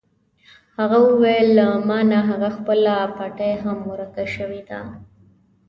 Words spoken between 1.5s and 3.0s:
له ما نه هغه خپله